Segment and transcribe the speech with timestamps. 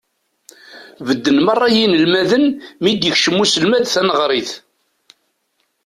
[1.05, 2.45] Bedden merra yinelmaden
[2.83, 4.51] mi d-yekcem uselmad taneɣrit.